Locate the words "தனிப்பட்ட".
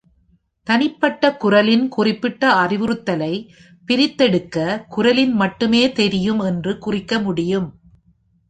0.67-1.29